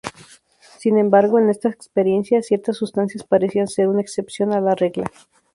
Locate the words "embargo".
0.97-1.37